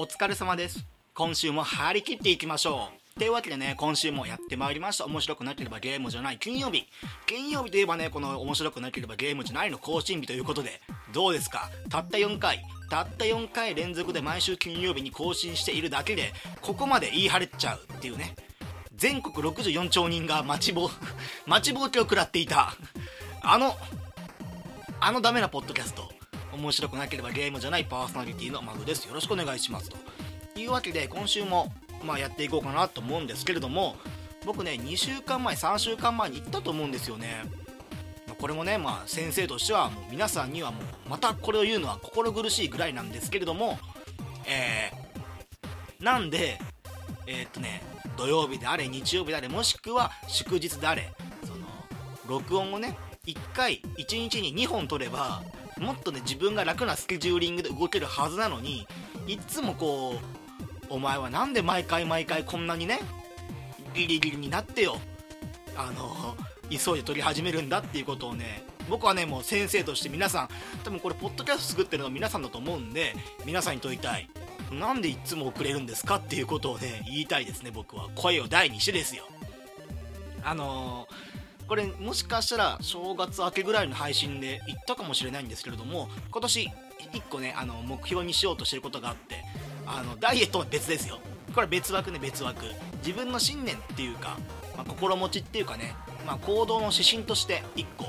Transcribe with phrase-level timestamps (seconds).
[0.00, 0.84] お疲れ様です。
[1.12, 3.18] 今週も張り切っていきましょう。
[3.18, 5.06] というわけでね今週もやってまいりました。
[5.06, 6.84] 面白くなければゲームじゃない金曜日。
[7.26, 10.80] 金曜日といえばねこの面白くなければゲームじゃないの更新日ということで。
[11.12, 11.68] どうですか？
[11.90, 12.62] たった4回。
[12.88, 18.36] たった4回連続で毎週金曜日に更新しているだけでここまで言い張れちゃうっていうね。
[18.94, 20.88] 全国64兆人が待ちぼ
[21.46, 22.72] 待ちぼうけを食らっていた。
[23.42, 23.76] あの
[25.00, 26.12] あのダメなポッドキャスト。
[26.52, 29.06] 面白くなければゲームじゃないパーソナリティのマグです。
[29.06, 29.90] よろしくお願いします。
[29.90, 31.72] というわけで今週も
[32.04, 33.96] まあやっていこうかなと思うんですけれども
[34.44, 37.44] 僕ね2週間前3週間前に行ったと思うんですよね。
[38.40, 43.78] これもねまあ先生としてはもう皆さんにはもうまたこれを言うのは心苦しいぐらいなんですけれども
[44.46, 46.58] えー、なんで
[47.26, 47.82] えー、っとね
[48.16, 51.12] 土曜日であれ日曜日であれもしくは祝日であれ
[51.44, 51.66] その
[52.26, 55.42] 録音をね1回1日に2本取れば
[55.78, 58.86] もっとね自分が楽なスケジューリングで動けるはずなのに
[59.26, 60.18] いっつもこう
[60.90, 63.00] お前は何で毎回毎回こんなにね
[63.94, 64.98] ギリギリになってよ
[65.76, 66.36] あの
[66.70, 70.48] 急いで撮り始めるんだっていうことをね僕はねもう先生として皆さん
[70.84, 74.28] 多分これポッドキャスト作ってるの皆さんだと思うんで皆さんに問いたい。
[74.72, 78.08] なんでいっつも遅れるんですかっていうことをね言いたいですね僕は。
[78.14, 79.24] 声を大にしてですよ。
[80.42, 81.14] あのー、
[81.68, 86.70] これもしかしたら正月明けぐらいの配信で言ったかもしれないんですけれども今年
[87.12, 89.44] 1個ねあの目標にしようとしてることがあって
[89.86, 91.18] あのダイエットは別ですよ。
[91.54, 92.64] これ別枠ね別枠。
[92.98, 94.38] 自分の信念っていうか、
[94.76, 95.94] まあ、心持ちっていうかね、
[96.26, 98.04] まあ、行動の指針として1個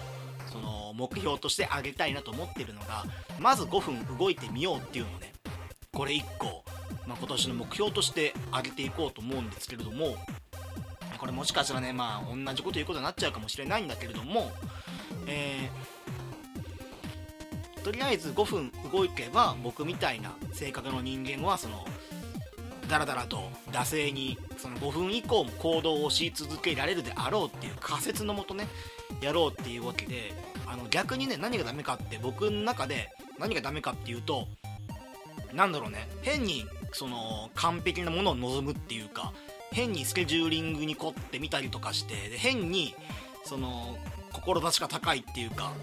[0.52, 3.05] その目標としてあげたいなと思ってるのが
[3.39, 5.33] まず5分動いてみようっていうのね。
[5.93, 6.63] これ1個、
[7.07, 10.17] まあ、今年の目標としてあげていこうと思うんですけれども
[11.20, 14.52] これもしかしたらねまあ同じこと言うことになっちゃうかもしれないんだけれども
[15.28, 16.00] えー
[17.84, 21.86] とりあえず5分動けば僕みたいな性格の人間はその
[22.89, 28.67] ダラダラと惰性にその5分以降も行動をし続けられるであろうっていう仮説のもとね
[29.22, 30.33] やろうっていうわけで
[30.66, 34.48] あの逆にね何がダメかって僕の中で何がダメかっていうと
[35.54, 39.33] なんだろうね変にその完璧なものを望むっていうか
[39.71, 42.95] 変にスケジューリングに凝ってみたりとかしてで変に
[43.45, 43.97] その
[44.33, 45.73] 志が高いっていうか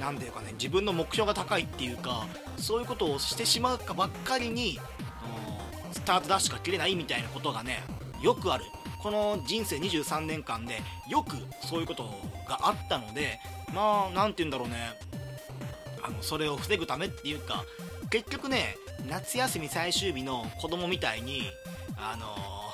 [0.00, 4.78] 何ていうかね自分の目標が高いっていうかそういうことをしてしまうかばっかりに
[5.92, 7.82] スタートダッシュが切れないみたいなことがね
[8.22, 8.64] よくある。
[9.02, 11.36] この人生23年間でよく
[11.66, 12.02] そういうこと
[12.46, 13.38] があったので
[13.72, 14.92] まあ何て言うんだろうね。
[16.02, 17.64] あのそれを防ぐためっていうか
[18.10, 18.76] 結局ね
[19.08, 21.44] 夏休み最終日の子供みたいに
[21.96, 22.69] あの、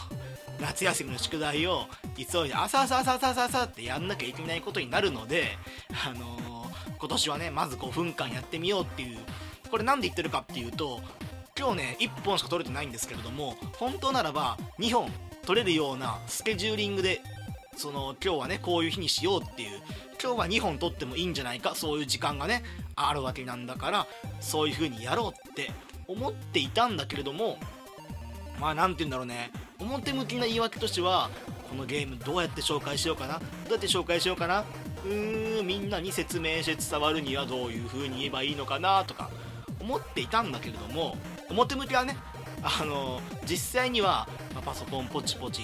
[0.60, 1.86] 夏休みの宿題を
[2.16, 5.58] 急いで朝朝朝朝朝ってやんなきゃいけないことになるので
[6.06, 6.46] あのー
[6.98, 9.18] 今年はねまず5分間やってみようっていう
[9.70, 11.00] これ何で言ってるかっていうと
[11.58, 15.10] 今日ね1本しか取れてないんですけれども本当ならば2本
[15.44, 17.20] 取れるようなスケジューリングで
[17.76, 19.80] その今日はねこういう日にしようっていう
[20.22, 22.62] 今日は2本取ってもいいんじゃないかそういう時間がね
[22.94, 24.06] あるわけなんだから
[24.40, 25.70] そういう風にやろうって
[26.08, 27.58] 思っていたんだけれども
[28.58, 29.50] まあ何て言うんだろうね。
[29.78, 31.30] 表向きな言い訳としては
[31.68, 33.38] このゲームどうやって紹介しようかな？
[33.38, 34.64] どうやって紹介しようかな？
[35.04, 39.30] うーんみんなに説明して伝わるにはどういう風に言えばいいのかなとか
[39.80, 41.16] 思っていたんだけれども
[41.50, 42.16] 表向きはね
[42.62, 45.62] あの実際には、ま、パソコンポチポチ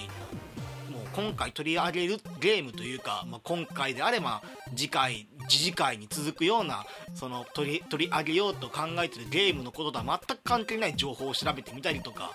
[0.91, 4.43] もう今回取り上げるゲームというか、まあ、今回であれば
[4.75, 6.85] 次回次次回に続くような
[7.15, 12.31] その取り取り上げようと考えてるゲームのこととは全く関係ない情報を調べてみたりとか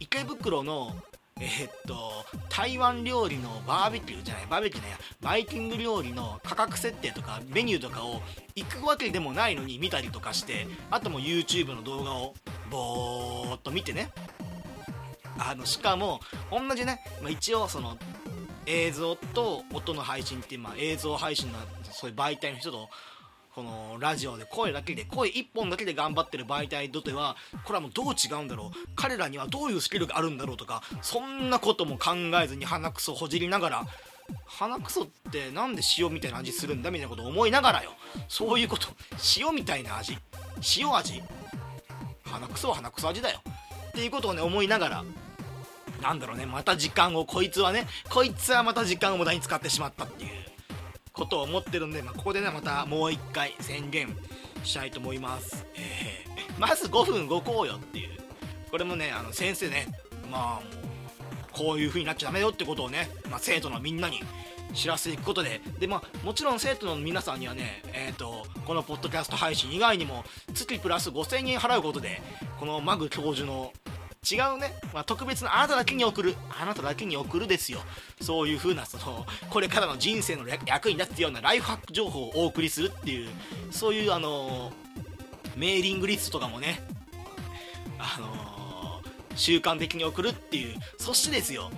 [0.00, 0.96] 池袋の
[1.40, 4.88] えー、っと台湾料理のバーベキューじゃないバーベキューね
[5.20, 8.20] バイキング料理の価格設定とかメニューとかを
[8.56, 12.34] 行くわけでもないのに見たりとかしてあとも YouTube の動画を
[12.70, 14.10] ぼーっと見てね。
[15.40, 16.18] あのしかも
[16.50, 17.96] 同じね、まあ、一応その
[18.66, 21.58] 映像と音の配信っていう、まあ、映像配信の
[21.92, 22.88] そういう媒体の人と
[23.58, 27.34] このラジオで声だけで声1本だけで頑張ってる媒体とては
[27.64, 28.88] これはもうどう違うんだろう。
[28.94, 32.10] 彼らにはどういうスキルがあるんだろうとかそんなことも考
[32.40, 33.86] えずに鼻くそほじりながら
[34.46, 37.90] 鼻くそってなんで塩みたいな味するんだみたいなことを思いながらよ。
[38.28, 38.86] そういうこと。
[39.36, 40.16] 塩みたいな味。
[40.78, 41.20] 塩味。
[42.26, 43.40] 鼻くそは鼻くそ味だよ。
[43.88, 45.04] っていうことをね思いながら
[46.00, 46.46] なんだろうね。
[46.46, 50.37] また時間をこいつはねこいつはまた時間を無駄に使ってしまったっていう。
[51.18, 54.16] ことを思ってるんで、まあ、ここでねまたもう一回宣言
[54.62, 58.18] したいと思います、えー、まず5分動こうよっていう。
[58.70, 59.86] これもねあの先生ね
[60.30, 60.88] まあもう
[61.52, 64.20] こういう風になっちゃダメよってことをね、まあ、生徒のみんなに
[64.74, 65.60] 知らせていくことで。
[65.80, 70.24] で、まあ、もちろん生徒の皆さんにはね、えーと、このポッドキャスト配信以外にも
[70.54, 72.20] 月プラス5000円払うことで
[72.60, 73.72] このマグ教授の
[74.30, 76.34] 違うね、まあ、特別なあなただけに送る。
[76.60, 77.80] あなただけに送るですよ。
[78.20, 83.28] そういう風なそのこれからの人生の役に立つようなライフハック情報をお送りするっていう
[83.70, 84.72] そういうあの
[85.56, 86.80] メーリングリストとかもね
[87.98, 89.00] あの
[89.36, 91.70] 習慣的に送るっていうそしてですよ。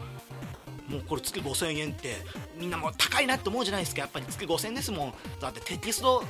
[0.89, 2.17] もうこれ月5000円って
[2.59, 4.01] みんなもう高いなって思うじゃないですか。
[4.01, 5.15] やっぱり月5000円ですもん。
[5.41, 6.25] だってテキスト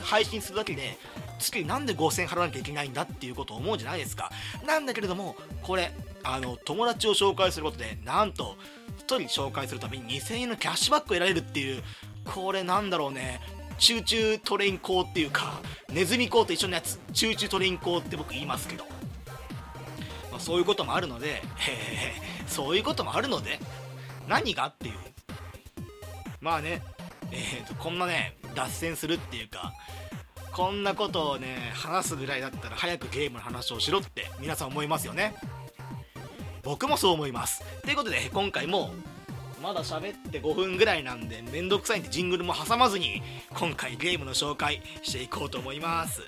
[0.00, 0.96] 配信するだけで
[1.42, 4.30] 月なんで5000円払わなきゃいけないんだっていうことを思うじゃないですか。
[4.66, 5.92] なんだけれどもこれ
[6.22, 8.56] あの友達を紹介することでなんと
[8.98, 11.82] 1人紹介するたびに2000円のキャッシュバックを得られるっていう
[12.24, 13.40] これなんだろうね。
[13.78, 15.60] チューチュートレイン講っていうか
[15.92, 18.84] ネズミ講と一緒のやつチューチュートレイン講って僕言いますけど、
[20.30, 22.12] まあ、そういうこともあるので、え、
[22.46, 23.58] そういうこともあるので
[24.28, 24.94] 何がっていう。
[26.40, 26.82] まあね
[27.32, 29.72] えーと、こんなね脱線するっていうか
[30.52, 35.34] こんなことをね話すぐらいだったら早くゲームの話をしろって皆さん思いますよね。
[36.62, 37.62] 僕もそう思います。
[37.82, 38.94] ということで今回も
[39.62, 43.22] まだ喋って5分ぐらいなんでめんどくさいんでジングルも挟まずに
[43.54, 46.22] 今回ゲームの紹介していこうと思います、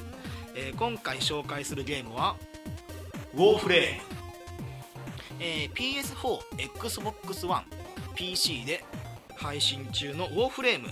[0.54, 2.36] えー、今回紹介するゲームは
[3.34, 4.02] ウォーフレーム、
[5.40, 7.64] えー、PS4、Xbox One、
[8.14, 8.84] PC で
[9.34, 10.88] 配信中のウォーフレーム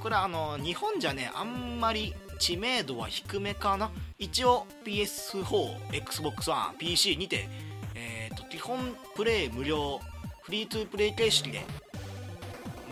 [0.00, 2.12] これはあの日本じゃねあんまり
[2.42, 3.92] 知名度は低めかな。
[4.18, 7.48] 一応 PS4、Xbox One、PC にて、
[7.94, 10.00] えーと、基本プレイ無料
[10.42, 11.64] フリートゥープレイ形式で、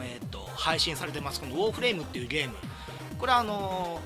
[0.00, 1.40] えーと、配信されてます。
[1.40, 2.54] このウォーフレームっていうゲーム。
[3.18, 4.00] これはあの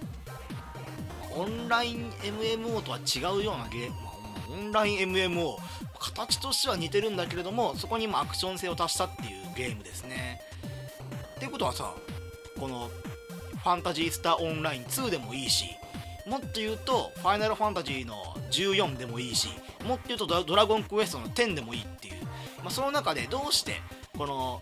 [1.34, 3.96] ー、オンライン MMO とは違うようなゲーム。
[4.50, 5.58] オンライン MMO
[5.98, 10.40] 形としては似てるんだけれどもそこにもアクション性を足したっていうゲームですね。
[11.36, 11.92] っていうことはさ
[12.58, 12.90] この
[13.64, 15.64] ファンタジースターオンライン2でもいいし
[16.26, 18.14] もっと言うとファイナルファンタジーの
[18.50, 19.48] 14でもいいし
[19.86, 22.14] もっと言うとドラゴンクエストの10でもいいっていう、
[22.58, 23.80] まあ、その中でどうして
[24.16, 24.60] この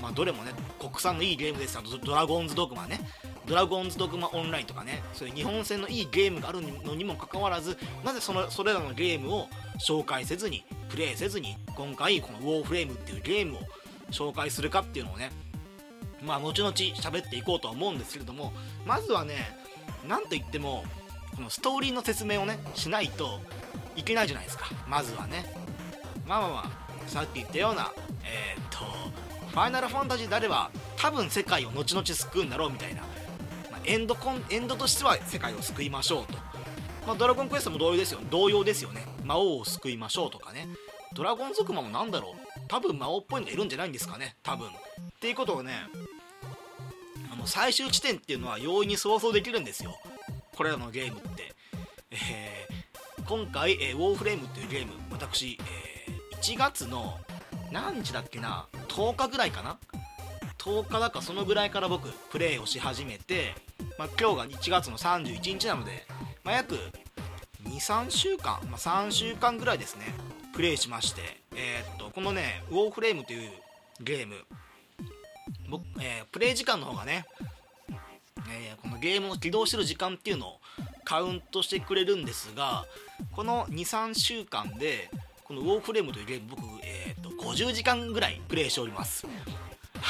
[0.00, 3.00] まあ、どれもね国産のいいゲームですドラゴンズドグマね。
[3.46, 5.02] ドラゴンズドグマオンラインとかね。
[5.14, 9.48] そういう日本製のいいゲームがあるのにもかかわらずなぜそのそれらのゲームを
[9.78, 13.60] 紹介せずにプレイせずに今回このウォーフレームっていうゲームを
[14.10, 15.30] 紹介するかっていうのをね
[16.22, 18.52] まあ後々喋っていこうとは思うんですけれども
[18.84, 19.34] まずはね
[20.08, 20.84] なんといっても
[21.34, 23.40] このストーリーの説明をねしないと
[23.94, 24.66] いけないじゃないですか。
[24.86, 25.44] まずはね。
[26.26, 27.92] まあまあまあさっき言ったような
[28.24, 28.78] えー、っと
[29.50, 33.02] ファイナルファンタジーであれば多分世界を後々救うんだろうみたいな、
[33.70, 36.38] まあ、エンドコンエンドとしては世界を救いましょうと、
[37.06, 38.20] まあ、ドラゴンクエストも同様ですよ。
[38.30, 39.06] 同様ですよね。
[39.24, 40.68] 魔王を救いましょうとかね。
[41.14, 42.45] ドラゴン族魔もなんだろう。
[42.68, 44.36] 多分魔王っぽいのいるんじゃないんですかね。
[44.42, 44.68] 多分。
[44.68, 44.70] っ
[45.20, 45.88] ていうことをね
[47.32, 49.96] あの最終地点っていうのは容易に想像できるんですよ。
[50.56, 51.54] これらのゲームって、
[52.10, 57.18] えー、今回、えー、ウォーフレームっていうゲーム私、えー、1月の
[57.70, 59.78] 何日だっけな10日ぐらいかな
[60.58, 63.54] ？10日だかそのぐらいから僕プレイをし始めて、
[63.98, 66.06] まあ、今日が1月の31日なので、
[66.42, 66.76] まあ、約
[67.64, 70.06] 23週間、まあ、3週間ぐらいですね。
[70.54, 71.20] プレイしまして、
[71.54, 73.50] えー、っこのねウォーフレームという
[74.00, 74.36] ゲーム。
[75.68, 77.26] 僕、えー、プレイ時間の方がね、
[78.50, 80.60] えー、このゲームを起動してる時間っていうのを
[81.04, 82.86] カウントしてくれるんですが
[83.32, 85.10] この23週間で
[85.44, 89.26] このウォーフレームというゲーム僕、えー、と50時間ぐらいプレイしております。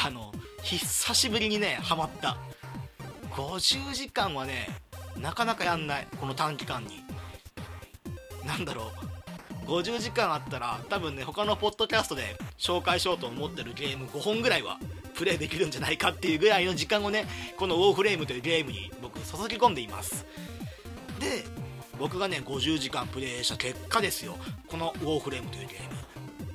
[0.05, 0.33] あの
[0.63, 2.37] 久しぶりにねハマった。
[3.33, 4.69] 50時間はね
[5.19, 6.07] なかなかやんない。
[6.21, 7.03] この短期間に。
[8.47, 9.16] なんだろう。
[9.67, 14.79] 50時間あったら多分ね他のポッドキャストで紹介しようと思ってるゲーム5本ぐらいは
[15.15, 20.25] プレイできるんじゃないかっていうぐらいの時間をねこのウォーフレームというゲームに僕注ぎ込んでいます。
[21.19, 21.45] で
[21.99, 24.37] 僕がね50時間プレイした結果ですよ。
[24.69, 25.97] このウォーフレームというゲーム。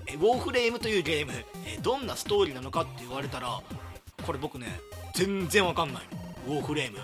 [0.07, 1.33] えウォーフレームというゲーム
[1.65, 3.61] えどんなストーリーなのかって言われたら
[4.25, 4.67] これ僕ね
[5.13, 6.03] 全然わかんない
[6.47, 6.99] ウォーフレーム。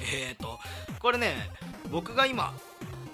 [0.00, 0.58] えっ、ー、と
[0.98, 1.34] これね
[1.90, 2.54] 僕が今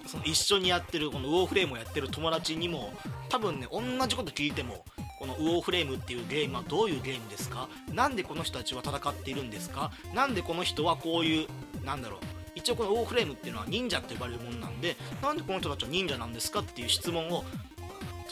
[0.07, 2.93] その一緒にやってるこのウォーフレームをやってる友達にも
[3.29, 4.85] 多分ね同じこと聞いても
[5.19, 7.69] このウォーフレームっていうゲームはどういうゲームですか？
[7.93, 9.91] 何でこの人たちは戦っているんですか？
[10.15, 11.49] 何でこの人はこういう
[11.85, 12.21] なんだろう
[12.55, 17.45] 一応このウォーフレームっていうのは忍者って呼ばれるものなんでなんでこの人たちは忍者なんですかっていう質問を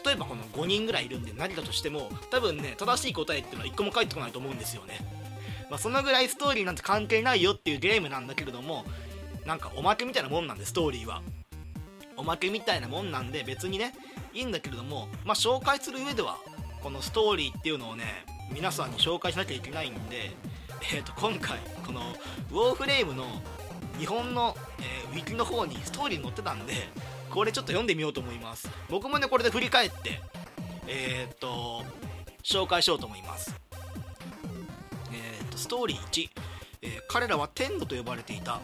[0.05, 4.99] 例えばこの5人ぐらいいるんで何だとしても多分ね正しい答えっていうのは1個も返ってこないと思うんですよね、
[5.71, 8.85] まあ、そのぐらいストーリーなんて関係ないよっていうゲームなんだけれども
[9.47, 11.23] なんかおまけみたいなもんなんでストーリーは。
[12.17, 13.95] おまけみたいなもんなんで別にね
[14.33, 16.39] いいんだけれどもまあ紹介する上では
[16.81, 18.05] このストーリーっていうのをね
[18.53, 20.35] 皆さんに紹介しなきゃいけないんで
[20.91, 22.01] えー、と今回この
[22.51, 23.25] ウォーフレームの
[23.99, 26.75] 日本の、えー、ウィキの方にストーリー載ってたんで
[27.31, 28.69] これちょっと読んでみようと思います。
[28.91, 30.21] 僕もねこれで振り返って
[30.87, 31.83] えー、っと
[32.43, 33.55] 紹介しようと思います。
[35.13, 36.31] えー、っとストーリー1、
[36.83, 38.61] えー、彼らは天度と呼ばれていた。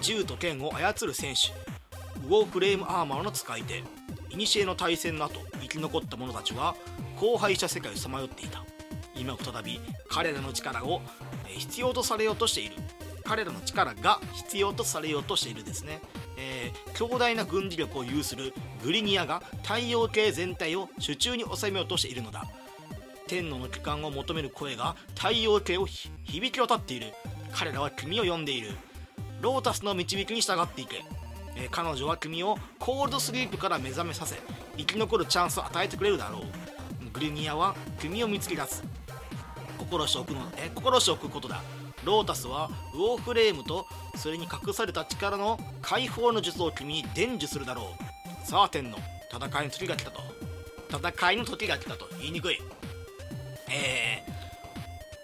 [0.00, 1.52] 銃と剣を操る戦士。
[2.24, 3.82] ウォーフレームアーマーの使い手。
[4.30, 6.76] 古の大戦の後生き残った者たちは
[7.20, 8.64] 荒廃した世界をさまよっていた。
[9.16, 11.02] 今再び彼らの力を
[11.46, 12.76] 必要とされようとしている。
[13.24, 16.00] 彼らの力が必要とされようとしているですね、
[16.36, 22.44] えー、強大な軍事力を有するグリニアが太陽系全体を手中に収めようとしているのだ。
[23.26, 27.12] 天皇の帰還を求める声が太陽系を響き渡っている。
[27.52, 28.72] 彼らは君を呼んでいる。
[29.40, 31.04] ロータスの導きに従っていけ、
[31.56, 34.36] えー、彼女は君をコールドスリープから目覚めさせ
[34.76, 36.42] 生き残るチャンスを与えてくれるだろう。
[37.12, 38.84] グリニアは君を見つけ出す。
[39.78, 41.62] 心しておくのえ心しておくことだ。
[42.04, 47.94] ロータスはウォーフレームとそれに隠された力の解放の術を君に伝授するだろ
[48.44, 48.46] う。
[48.46, 48.98] さあ天の
[49.32, 50.20] 戦いの時が来たと。
[50.90, 52.08] 戦いの時が来たと。
[52.20, 52.58] 言いにくい。
[53.68, 54.24] え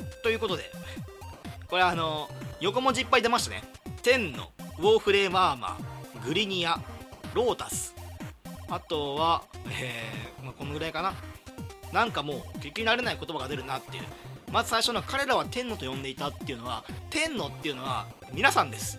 [0.02, 0.71] ー、ということで
[1.68, 2.28] これあの
[2.61, 3.62] 横文字いっぱい出ましたね。
[4.02, 5.95] 天のウォーフレームアーマー。
[6.25, 6.80] グリニア
[7.35, 7.94] ロータス。
[8.68, 9.44] あとは、
[9.80, 11.14] えーまあ、このぐらいかな。
[11.92, 14.04] なんかもう聞き慣れない言葉が出るなっていう。
[14.52, 18.99] まず最初の彼らは天のと呼んでいたっていうのは天のっていうのは皆さんです。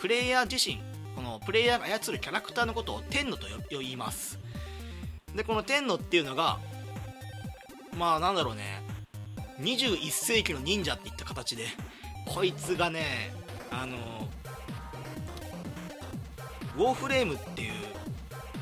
[0.00, 0.80] プレイヤー自身
[1.14, 4.38] このプレイヤーが操るキャラクターのことを天のと言います。
[5.34, 6.58] でこの天のっていうのが
[7.96, 8.82] まあなんだろうね。
[9.60, 11.64] 21世紀の忍者っていった形で
[12.26, 13.32] こいつがね
[13.70, 13.96] あの
[16.78, 17.72] ウォーフレームっていう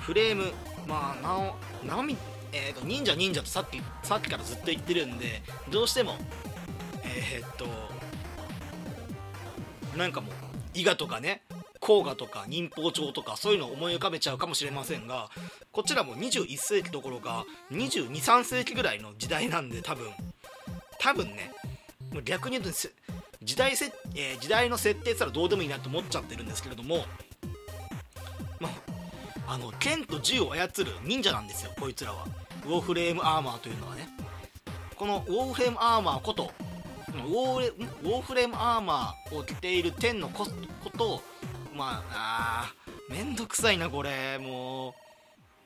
[0.01, 0.53] フレーム
[0.89, 1.55] まあなお
[1.87, 2.17] なみ
[2.53, 6.15] えーと、忍者忍者とさっきさっきからずっと言ってるんでどうしても
[7.05, 7.67] えー、っと
[9.99, 10.33] なんかもう
[10.73, 11.43] 伊賀とかね
[11.81, 15.29] 甲賀とか忍法帳とかそういうのを思い浮かべちゃうかもしれませんが
[15.71, 20.07] こちらも21世紀どころか223世紀ぐらいの時代なんで多分
[20.99, 21.53] 多分ね
[22.25, 22.79] 逆に言うと
[23.43, 27.05] 時代せ、えー、時代の設定したらどうでもいいなと思っちゃってるんですけれども
[28.61, 32.27] まああの剣と銃を操る忍者なんですよこいつらは。
[32.65, 34.09] ウォーフレームアーマーというのはね。
[34.97, 36.51] このウォーフレームアーマーこと
[37.09, 40.47] ウォーフレームアーマーを着ている天のこ
[40.97, 41.23] と
[41.75, 42.75] まああ
[43.11, 44.39] めんどくさいなこれ。
[44.39, 44.95] もう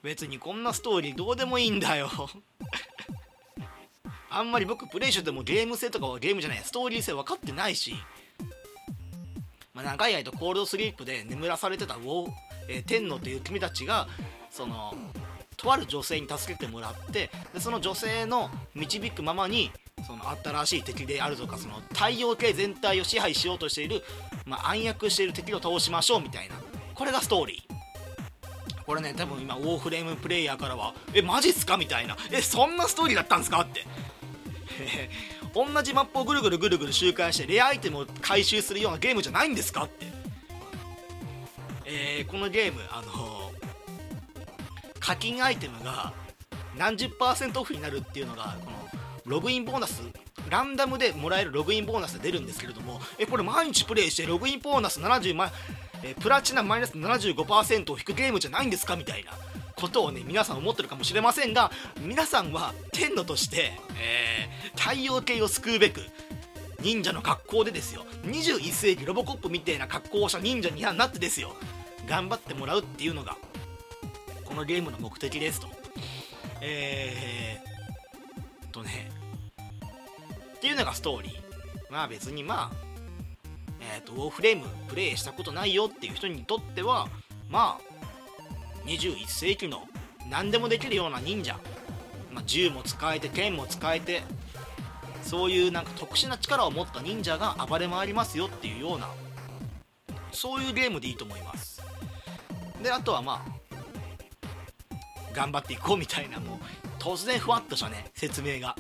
[0.02, 2.10] 別にこんなストーリーどうでもいいんだよ。
[4.28, 6.62] あんまり僕プレイしててもゲーム性とかはゲームじゃない。
[6.64, 7.94] ストーリー性分かってないし、
[9.74, 12.32] まあ、長い間コールドスリープで眠らされてたウォー、
[12.70, 14.06] えー、天皇という君たちが
[14.50, 14.94] その
[15.56, 19.70] とある女性に助けてもらってでその女性の導くままに
[20.06, 24.02] その新しい敵であるとかその太陽系全体を支配しようとしている、
[24.46, 26.54] まあ、暗躍している敵を倒しましょうみたいな。
[26.94, 28.84] これがストーリー。
[28.84, 32.16] これね多分今ウォーフレームプレイヤーからはえマジっすかみたいな。
[32.30, 33.84] えそんなストーリーだったんですかって。
[35.52, 40.19] 同じマップをぐるぐるぐるぐる周回してレアアイテムを回収するようなゲームじゃないんですかって。
[41.92, 43.50] えー、このゲームあの、
[45.00, 46.12] 課金アイテムが
[46.78, 48.76] 何十パーセントオフになるっていうのがこの
[49.26, 50.02] ログインボーナス
[50.48, 55.50] ランダムでもらえるログインボーナスで出るんですけれどもえこれ毎日プレイしてログインボーナス70万
[56.02, 59.32] えプラチナマイナス75%を引くゲームじゃないんですかみたいな
[59.74, 61.70] ことをね皆さん思ってるかもしれませんが
[62.00, 66.00] 皆さんは天のとして、えー、太陽系を救うべく
[66.82, 68.06] 忍者の格好でですよ。
[68.24, 71.54] 21世紀ロボコップみたいな格好をした忍者になってですよ。
[72.10, 73.36] 頑張ってもらうっていうのが
[74.44, 75.68] このゲームの目的ですと。
[76.60, 79.08] えー、とね
[80.56, 81.32] っていうのがストーリー。
[81.88, 82.72] まあ別にまあ
[83.94, 87.08] えっ、とウォーフレームプレイしたことないよっていう人にとっては
[87.48, 89.86] まあ21世紀の
[90.28, 91.58] 何でもできるような忍者、
[92.32, 94.22] まあ、銃も使えて剣も使えて
[95.22, 99.08] そういうなんか特殊な力を持った忍者が暴れ回りますよっていうような
[100.32, 101.79] そういうゲームでいいと思います。
[102.82, 103.60] であとはまあ
[105.32, 106.58] 頑張っていこうみたいなもう
[106.98, 108.76] 突然ふわっとしたね説明が。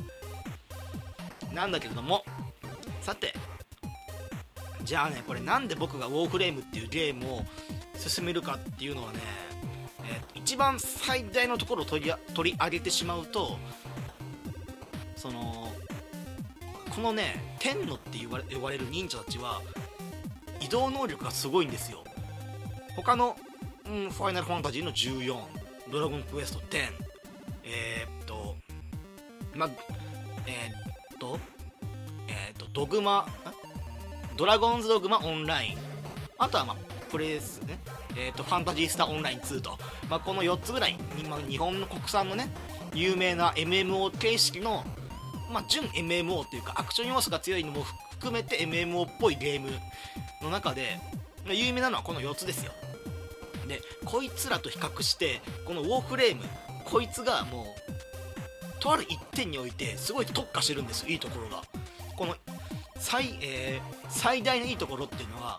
[1.52, 2.24] なんだけれども
[3.00, 3.34] さて
[4.84, 7.44] じゃあねこれなんで僕がウォーフレームっていうゲームを
[7.96, 9.18] 進めるかっていうのはね
[10.34, 13.58] 一番最大のところを取り取り上げてしまうと
[15.16, 15.72] その
[16.94, 19.60] このね天のって言われ呼ばれる忍者たちは
[20.60, 22.04] 移動能力がすごいんですよ。
[22.96, 23.36] 他の、
[23.90, 25.36] うん、ファイナルファンタジーの14
[25.90, 26.78] ドラゴンクエスト10
[27.64, 28.54] えー、っと
[29.52, 31.38] まえー、っと
[32.28, 33.26] えー、っとドグマ
[34.36, 35.78] ドラゴンズドグマオンライン
[36.38, 36.76] あとはまあ
[37.10, 37.78] プレイスね。
[38.16, 39.78] えーと、ファンタジースターオンライン2と、
[40.08, 40.96] まあ、この4つぐらい、
[41.28, 42.48] ま、日本の国産のね
[42.92, 44.84] 有名な MMO 形式の、
[45.52, 49.70] まあ、純 MMO というかアクション要素が強いのも含めて MMO っぽいゲーム
[50.42, 50.98] の中で、
[51.46, 52.72] ま、有名なのはこの4つですよ。
[53.70, 56.42] でこいつらと比較してこのウォーフレーム
[56.84, 61.62] こいつがもうとある一点においてすごい特化してるんですいいところが。
[62.16, 62.36] この
[62.98, 65.58] 最,、えー、最大のいいところっていうのは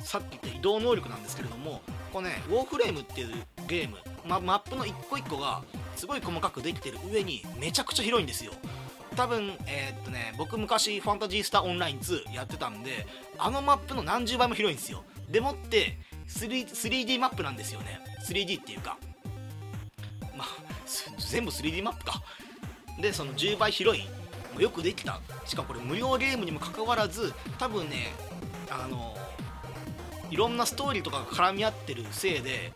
[0.00, 3.28] さっき言った移動能力なんですけれどもこのねウォーフレームっていう
[3.66, 5.64] ゲーム、ま、マップの一個一個が
[5.96, 8.52] すごい細かくできてる上にめちゃくちゃ広いんですよ。
[9.16, 13.04] 多分えー、っとね僕昔ファンタジースターオンライン2やってたんで
[13.36, 15.02] あのマップの何十倍も広いんですよ。
[15.28, 18.00] でもって 3D マップなんですよね。
[18.26, 18.98] 3D っていうか。
[20.36, 20.48] まあ
[21.18, 22.22] 全部 3D マップか。
[23.00, 24.04] でその10倍広い。
[24.58, 25.20] よくできた。
[25.44, 28.12] しかもこれ無料ゲームにもかかわらず多分ね
[28.70, 29.16] あの
[30.30, 32.72] いろんなストーリーとかが絡み合ってるせいで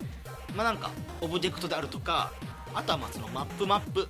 [0.56, 0.90] まあなんか
[1.20, 2.32] オブジェクトであるとか
[2.74, 4.08] あとはまそのマップマップ。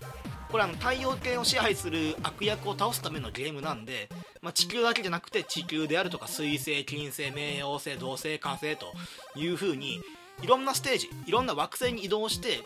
[0.53, 4.11] これあの太陽系を支配する悪役を倒すためのゲームなんで、
[4.43, 8.93] まあ、地球だけじゃなくて地球であるとか水星金星冥王星土星火星と
[9.35, 10.03] いう風に
[10.43, 12.61] いろんなステージいろんな惑星に移動して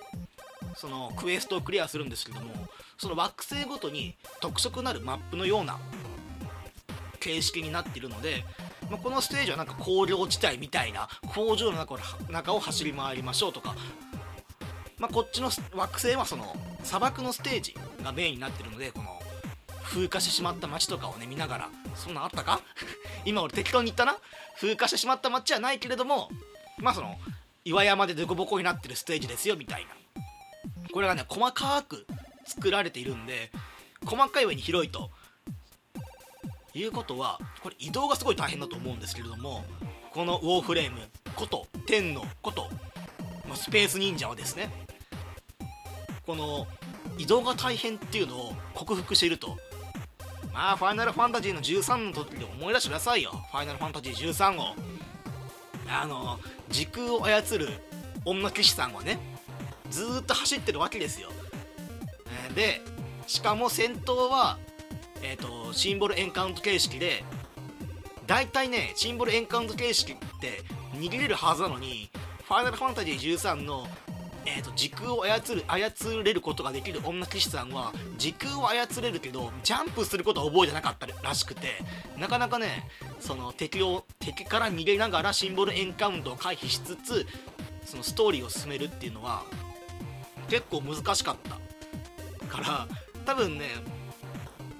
[0.75, 2.51] そのクエストをクリアするんですけども
[2.99, 5.79] その惑星ごとに特色なるマップのような
[7.21, 8.45] 形式になっているので
[8.91, 11.97] まあ、このステージはなんか工業地帯みたいな工場の中
[12.31, 13.75] 中を走り回りましょうとか、
[14.99, 19.21] まあ、こっちの惑星はその砂漠のステージがメインになってるのでこの
[19.83, 22.61] 風化してしまった街とかをね見ながらそんなんあったか？
[23.25, 24.17] 今俺適当に言ったな？
[24.59, 26.31] 風化してしまった街はないけれども
[26.79, 27.19] まあその
[27.65, 30.23] 岩山でデコボコになってるステージですよみたいな。
[30.93, 32.07] これがね細かく
[32.47, 33.51] 作られているんで
[34.07, 35.11] 細かい上に広いと。
[36.75, 39.65] いうことはこれ移動がすごい大変だと思うんですけれども
[40.13, 42.69] このウォーフレームこと天のこと、
[43.49, 44.86] まあ、スペース忍者はですね
[46.27, 46.67] この
[47.19, 49.57] 移動が大変っていうのを克服していると。
[50.53, 53.31] まあファイナルファンタジーの13の時で思い出してくださいよ。
[53.51, 54.75] ファイナルファンタジー13を。
[55.89, 57.69] あの時空を操る
[58.25, 59.21] 女騎士さんはね
[59.89, 61.31] ずっと走ってるわけですよ。
[62.55, 62.81] で
[63.27, 64.59] しかも戦闘は
[65.23, 67.25] えーと、シンボルエンカウント形式で
[68.27, 70.63] 大体ねシンボルエンカウント形式って
[70.95, 72.11] 逃げれるはずなのに
[72.45, 73.89] ファイナルファンタジー13の、
[74.47, 81.83] えーと、時空を操る操れることができる女騎士さんは時空を操れるけどジャンプすることは覚えてなかったらしくて
[82.17, 82.89] なかなかね
[83.21, 87.27] その敵を敵から逃げながらシンボルエンカウントを回避しつつ
[87.85, 89.43] そのストーリーを進めるっていうのは
[90.49, 91.67] 結構難しかった。
[92.47, 92.89] から
[93.25, 93.67] 多分ね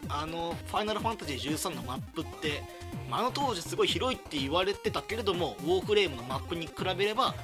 [0.09, 2.63] あの「ファイナルファンタジー13」のマップって、
[3.11, 7.35] まあ、あの当時すごい広いって言われてたけれどもウォーフレームのマップに比べれば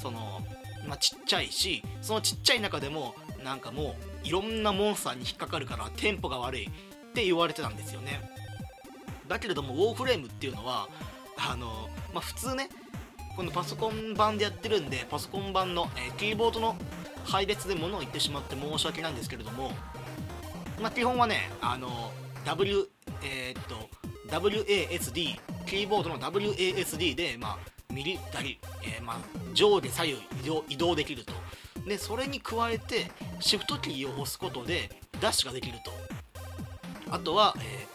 [0.00, 0.42] その、
[0.86, 3.14] まあ、ちっちゃいしそのちっちゃい中でも
[3.44, 6.70] なんかもういろんなモンスターに引っかかるからテンポが悪いっ
[7.14, 8.20] て言われてたんですよね。
[9.28, 10.88] だけれどもウォーフレームっていうのは
[11.36, 12.68] あの、まあ、普通ね
[13.36, 16.76] このパソコン版でやってるんでパソコン版の、えー、キーボードの
[17.24, 19.70] 配列で物を言ってしまって申し訳ないんですけれども
[20.82, 22.10] まあ、基本はね、あの、
[22.44, 22.88] W、
[23.22, 23.88] えー、っと、
[24.28, 27.58] WASD、キーボードの WASD で、まあ、
[27.92, 29.16] 右たり、えー、まあ、
[29.54, 31.32] 上下左右移動移動できると。
[31.86, 35.92] で、それに加えて、シフトキーを押すことで、ダッシュができると。
[37.10, 37.86] あとは、え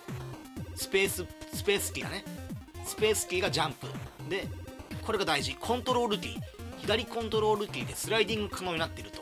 [0.73, 2.23] ー、スペース、スペースキーがね、
[2.85, 3.87] スペースキーがジャンプ。
[4.29, 4.47] で、
[5.05, 5.55] これが大事。
[5.55, 6.41] コントロールキー。
[6.79, 9.21] 左コントロールキーでスライディング可能になっていると。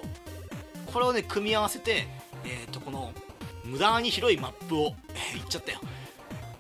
[0.91, 2.07] これをね、組み合わせて、
[2.43, 3.13] えっ、ー、と、この
[3.65, 5.79] 無駄に広いマップを、えー、言っちゃったよ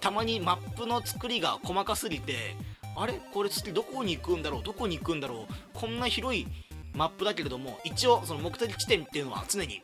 [0.01, 2.55] たまにマップの作りが細かすぎて
[2.95, 3.19] あれ？
[3.33, 4.63] これ次どこに行くんだろう？
[4.63, 5.53] どこに行くんだろう？
[5.73, 6.47] こんな広い
[6.93, 9.81] マップだけれども一応その目的地点っていうのは常に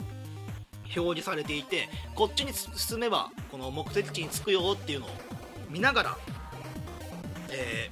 [0.95, 5.09] 表示されていてこっちに進めばこの目的地に着くよっていうのを
[5.69, 6.17] 見ながら、
[7.49, 7.89] え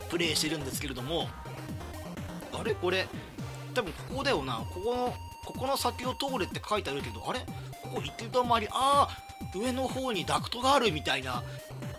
[0.00, 1.28] ー、プレイしてるんですけれども
[2.52, 2.74] あれ？
[2.74, 3.06] これ
[3.74, 4.64] 多分ここだよな。
[4.74, 7.40] ここのここの先を通れって書いてあるけどあれ？
[7.82, 11.42] ここ行ってたまりああ上の方にダクトがあるみたいな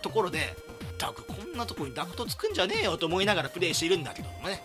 [0.02, 0.54] ところで
[1.00, 4.62] ダクこんなとこにダクトつくんじゃねえよと思いながらプレイしているんだけどもね。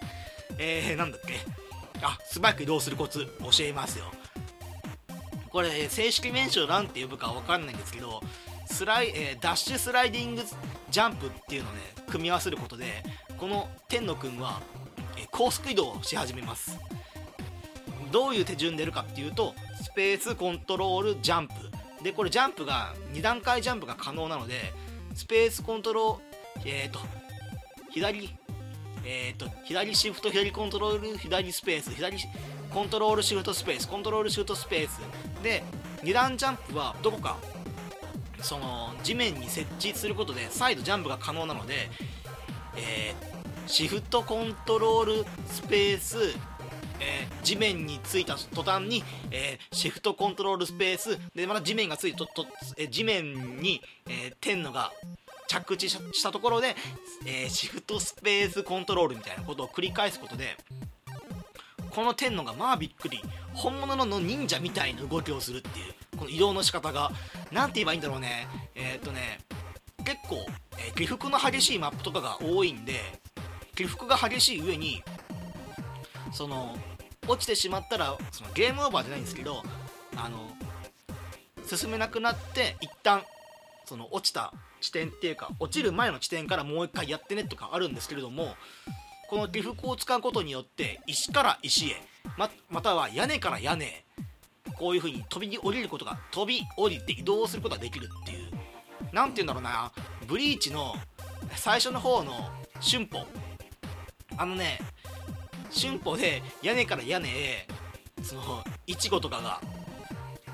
[0.58, 1.40] えー、なんだっけ。
[2.02, 4.06] あ素早く移動するコツ教えますよ。
[5.50, 8.22] これ正式名称なんて呼ぶかわかんないんですけど
[8.66, 10.44] スライ、えー、ダッシュスライディング
[10.90, 13.04] ジャンプっていうのをね組み合わせることで
[13.38, 14.62] この天野くんは、
[15.18, 16.78] えー、高速移動をし始めます。
[18.12, 21.54] どういう手順でるかっていうとスペースコントロールジャンプ。
[22.04, 24.74] でこれジャンプが2段階ジャンプが可能なので
[25.16, 26.25] スペースコントロール
[26.64, 27.00] えっ、ー、と
[27.92, 28.30] 左
[29.06, 32.18] えっ、と左シフト左コントロール左スペース左
[32.72, 35.00] コントロールシフトスペースコントロールシフトスペース。
[35.44, 35.64] で
[36.02, 37.38] 2段ジャンプはどこか
[38.42, 41.90] その地面に設置することで再度ジャンプが可能なので、
[42.76, 46.18] えー、シフトコントロールスペース、
[47.00, 51.18] えー、地面についた途端に、えー、シフトコントロールスペース。
[51.34, 52.46] でまた地面がついてとと、
[52.78, 54.92] え地面に、えー天のが
[55.48, 56.76] 着地したところで、
[57.26, 60.58] えシフトスペースコントロールみたいなことを繰り返すことで
[61.96, 63.22] この天のがまあびっくり
[63.54, 67.12] 本物の忍者みたいな動きをするっていうこの移動の仕方が
[67.54, 68.48] 何て言えばいいんだろうね。
[68.76, 69.40] えー、っとね
[70.04, 70.46] 結構、
[70.78, 73.00] えー、起伏の激しいマップとかが多いんで
[73.76, 75.04] 起伏が激しい上に
[76.32, 76.78] その
[77.28, 79.64] 落ちてしまったらそのゲームオーバーじゃないんですけど
[80.18, 80.50] あの
[81.66, 83.24] 進めなくなって一旦
[83.86, 88.56] その落ちた地点っていうか落ちる前の地点からもう一回やってねとかあるんですけれども
[89.30, 91.96] この起伏を使うことによって石から石へ
[92.38, 94.06] ままたは屋根から屋根へ
[94.78, 98.52] こういう風に飛び降りることが飛び降りて移動することができるっていう
[99.14, 99.92] 何て言うんだろうな
[100.28, 100.96] ブリーチの
[101.56, 102.50] 最初の方の
[102.82, 103.26] 春歩。
[104.38, 104.80] あのね
[105.72, 107.68] 春歩で屋根から屋根へ
[108.22, 109.62] そのいちごとかが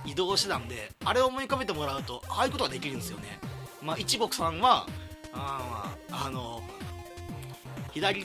[0.06, 3.40] 移動してたんであれを思い浮かべてもらうとああいうことができるんですよね。
[3.82, 4.88] まあいちごさんは
[5.34, 6.62] あああの
[7.92, 8.24] 左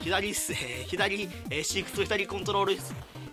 [0.00, 2.76] 左、えー、左、えー、シフト左コントロール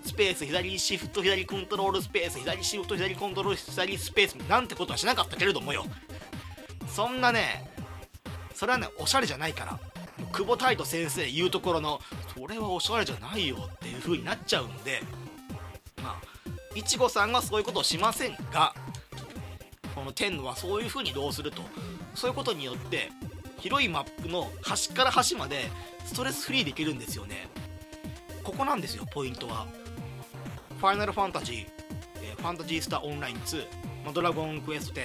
[0.04, 5.86] スペース左シフト左コントロールスペース左シフト左コントロール左スペースなんてことはしなかったけれどもよ。
[6.88, 7.70] そんなね
[8.54, 9.80] それはねおしゃれじゃないから
[10.32, 12.00] 久保太斗先生言うところの
[12.34, 15.02] それはおしゃれじゃないよっていう風になっちゃうんで
[16.76, 18.74] いちごさんはそういうことをしませんが
[19.96, 21.62] この天はそういう風に移動すると。
[22.16, 23.12] そういうことによって
[23.60, 25.70] 広いマップの端から端まで
[26.06, 27.48] ストレスフリーできるんですよね。
[28.44, 29.68] ここなんですよポイントは。
[30.80, 31.66] ファイナルファンタジー、
[32.22, 33.66] え、ファンタジースターオンライン2、
[34.06, 35.04] ま、ドラゴンクエスト10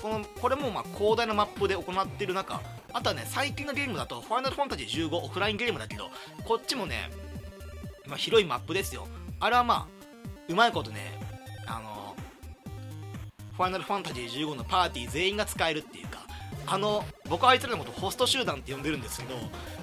[0.00, 2.60] このこれもま広大なマップで行っている中
[2.92, 6.10] あとはね最近のゲームだとファイナルファンタジー15オフラインゲームだけど
[6.44, 7.10] こっちもね、
[8.06, 9.08] まあ、広いマップですよ。
[9.40, 9.99] あれはまあ
[10.50, 11.00] うまいことね
[11.66, 12.16] あの
[13.56, 16.18] ファイナルファンタジー15のパーティー全員が使えるっていうか
[16.66, 19.34] あの僕はあいつらのことホスト集団って呼んでるんですけど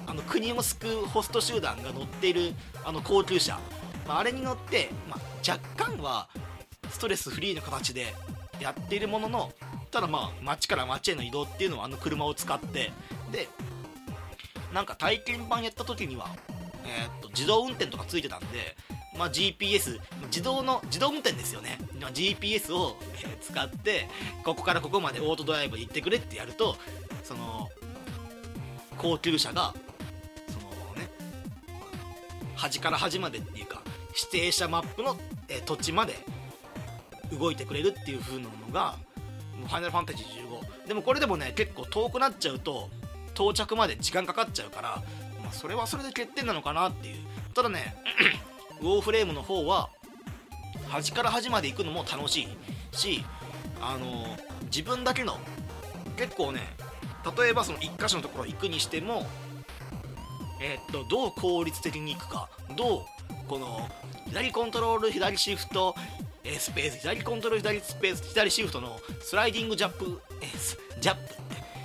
[0.06, 2.52] あの国を救うホスト集団が乗っている
[2.84, 3.58] あの高級車。
[4.06, 6.28] まあ、あれに乗って、まあ、若干は
[6.90, 8.14] ストレスフリーの形で
[8.58, 9.52] やっているものの
[9.90, 12.90] ただまあ街から街への移動っていうのはあの車を使って
[13.30, 13.48] で
[14.72, 16.30] なんか体験版やった時には、
[16.86, 18.76] えー、っと自動運転とかついてたんで、
[19.18, 21.78] まあ、GPS 自動の自動運転ですよね。
[22.14, 22.96] GPS を
[23.40, 24.08] 使って
[24.44, 26.76] ここからここまでオートドライブで行ってくれってやると
[27.24, 27.68] その
[28.96, 29.74] 高級車が
[30.48, 31.08] そのね
[32.54, 33.82] 端から端までっていうか
[34.30, 35.16] 指定したマップの、
[35.48, 36.14] え土地まで
[37.32, 38.96] 動いてくれるっていう風なのが
[39.66, 40.26] ファイナルファンタジー
[40.84, 42.88] 15でもこれでもね結構遠くなっちゃうと
[43.34, 45.02] 到着まで時間かかっちゃうから、
[45.42, 47.16] まあ、それはそれで欠点なのかなっていう。
[47.54, 47.96] ただね
[48.80, 49.88] ウォーフレームの方は
[50.88, 52.42] 端から端まで行くのも楽し
[52.92, 53.24] いし
[53.80, 55.38] あの自分だけの
[56.16, 56.60] 結構ね
[57.36, 59.26] 例えばその1箇所のところ行くにしても
[60.60, 63.02] えー、っとどう効率的に行くかどう
[63.46, 63.88] この
[64.26, 65.94] 左コントロール左シフト、
[66.44, 71.22] え、スペース左コントロール左スペース左シフトのスライディングジャンプ、えー、ジャンプ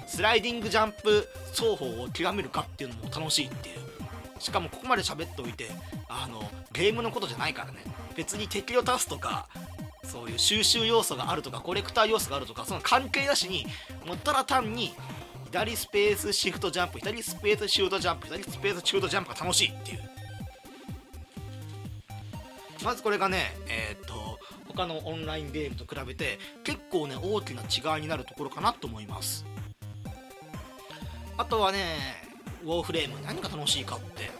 [0.07, 3.92] スライディングジャンプ双方を極めるかっていうのも楽しいっていう。
[4.39, 5.69] しかもここまで喋っておいて
[6.07, 7.79] あのゲームのことじゃないからね。
[8.15, 9.47] 別に敵を足すとか
[10.03, 13.65] そういう収集要素があるとかコレクター要素があるとかその関係なしに
[14.05, 14.93] もったら単に
[15.45, 19.99] 左スペースシフトジャンプ左スペースシュートジャンプ左スペースシュートジャンプが楽しいっていう。
[22.83, 29.45] まずこれがねえっ、と他のオンラインゲームと比べて結構ね大きな違いになるところかなと思います。
[31.37, 32.32] あとはね
[32.63, 34.31] ウォーフレーム何が楽しいかって。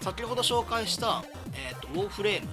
[0.00, 2.50] 先ほど紹介した、えーと、ウォーフレームん？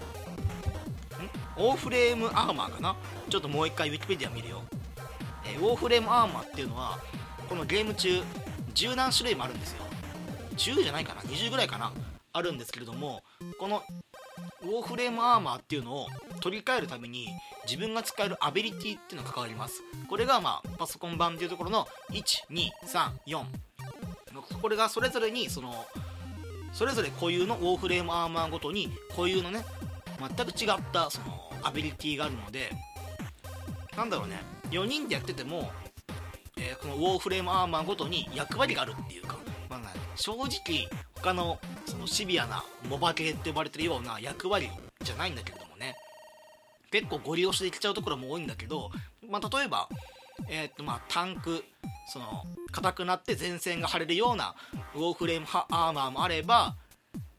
[1.67, 2.95] ウォーフレームアーマーかな？
[3.29, 4.63] ちょっともう一回ウィキペディア見るよ、
[5.45, 6.99] えー、ウォーフレームアーマーっていうのは
[7.47, 8.21] このゲーム中
[8.73, 9.83] 10何種類もあるんですよ。
[10.57, 11.93] 10じゃないかな？20ぐらいかな？
[12.33, 13.21] あるんですけれども
[13.57, 13.83] この
[14.63, 16.07] ウォーフレームアーマーっていうのを
[16.41, 17.27] 取り替えるために
[17.65, 19.81] 自分が使えるアビリティっていうのが関わります。
[20.09, 23.43] これがまあパソコン版っていうところの1234
[24.61, 25.85] これがそれぞれにその
[26.73, 29.65] それぞれ固有のウォーフレームアーマーごとに固有のね
[30.19, 32.71] 全く違ったそのアビリティがあるので
[33.97, 34.41] なんだろうね。
[34.71, 35.71] 4人でやってても、
[36.57, 39.37] えー、このウォーフレームアーマーごとに役割があるっていうか、
[39.69, 44.69] まあね、正直他のそのシビアなモバ系って呼ばれてるような役割
[45.01, 45.95] じゃないんだけれどもね。
[46.91, 48.89] 結構ゴリ押しできちゃうところも多いんだけど、
[49.29, 49.87] まあ、例えば、
[50.49, 51.63] えー、っとまあタンク
[52.07, 54.55] その硬くなって前線が張れるような
[54.93, 56.75] ウォーフレームアーマーもあれば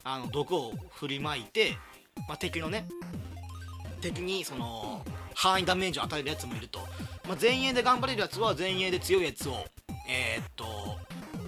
[0.05, 1.77] あの毒を振りまいて、
[2.29, 2.87] まあ、敵のね
[4.01, 5.03] 敵にその
[5.35, 6.81] 範囲ダメージを与えるやつもいると、
[7.29, 9.55] まあ、前衛で頑張れるやつは前衛で強いやつを
[10.09, 10.65] えー、っと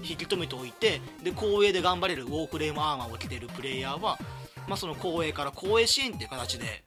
[0.02, 4.18] 引き止めておいてで後衛で頑張れるウォーフレームアーマーを着てるプレイヤーは、
[4.66, 6.83] まあ、その後衛から後衛支援っていう形で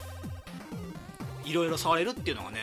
[1.44, 2.58] いろいろ触れるっていうのがね、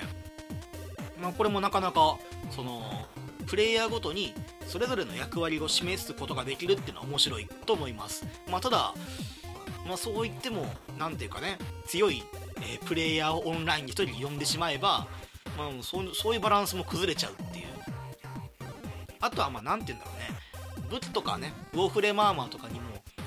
[1.22, 2.18] まあ、これもなかなか
[2.52, 3.08] その
[3.50, 4.34] プレイヤーごとに
[4.68, 8.94] それぞれの役割を示すことができるっていうのは面白いと思います、まあ、ただ、
[9.88, 10.68] まあ、そう言っても
[11.00, 11.58] 何ていうかね
[11.88, 12.24] 強い、
[12.58, 15.08] えー、プレイヤーをオンラインに1人呼んでしまえば、
[15.58, 17.66] まあ、そうそういうバランスも崩れちゃうっていう。
[19.22, 20.90] あとはまあ何て言うんだろうね。
[20.90, 22.82] 武器とかねウォーフレームアーマーとかにも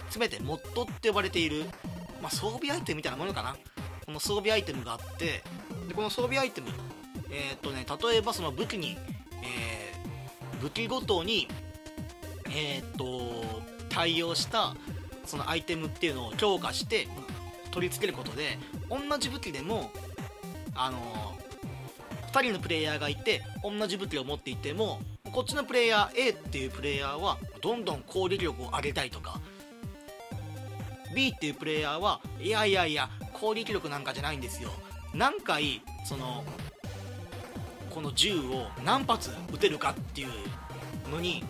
[0.09, 1.65] 全てモッドって呼ばれている、
[2.23, 3.57] まあ、装備アイテムみたいなものかな。
[4.07, 5.43] この装備アイテムがあって
[5.89, 6.69] でこの装備アイテム
[7.31, 8.97] えー、っとね例えばその武器に、
[9.43, 9.93] え、
[10.63, 11.49] 武器ごとに
[12.55, 13.45] えー、と
[13.89, 14.75] 対応した
[15.25, 17.09] そのアイテムっていうのを強化して
[17.71, 18.59] 取り付けることで
[18.91, 19.91] 同じ武器でも
[20.75, 20.99] あの
[22.33, 25.01] 2人のプレイヤーがいて同じ武器を持っていても
[25.33, 29.41] こっちのプレイヤー A っていうプレイヤーはどんどん攻撃力を上げたいとか
[31.15, 34.71] B っていうプレイヤーはいやいやいや攻撃力なんかじゃないんですよ。
[35.15, 36.45] 何回その
[37.93, 40.29] この銃を何発撃てるかっていう
[41.11, 41.45] のに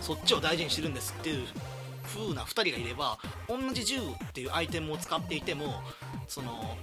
[0.00, 1.46] そっちを大事にしてるんですっていう
[2.04, 4.02] 風な2人がいれば同じ銃っ
[4.32, 5.80] ていうアイテムを使っていても
[6.28, 6.76] その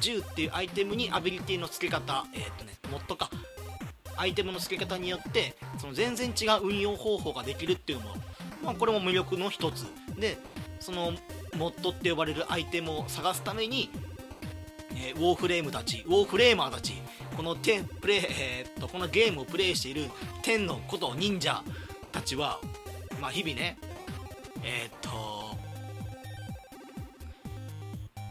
[0.00, 3.28] 銃っていうアイテムにアビリティの付け方えー、っとねモッドか
[4.16, 8.14] アイテムの付け方によってその全然違う運用方法ができるっていうのも、
[8.64, 9.86] まあ、これも魅力の一つ。
[10.18, 10.36] で
[10.78, 11.12] その
[11.56, 13.90] モッドって呼ばれるアイテムを探すために、
[15.00, 16.94] えー、ウォーフレームたちウォーフレーマーたち
[17.36, 20.10] このテプレイ、えー、っとこのゲームをプレイしている
[20.42, 21.62] 天のこと忍者
[22.12, 22.60] たちは、
[23.20, 23.78] まあ、日々ね
[24.62, 25.10] えー、っと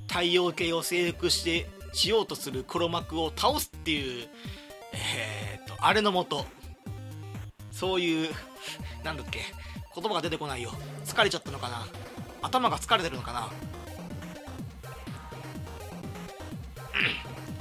[0.08, 4.28] 太陽系を征服してしようとする黒幕を倒すっていう、
[4.94, 6.46] えー、あれのもと
[7.72, 8.30] そういう
[9.04, 9.40] なんだっけ
[9.96, 10.72] 言葉が出てこないよ。
[11.06, 11.88] 疲れちゃったのかな。
[12.42, 13.50] 頭が疲れてるのかな。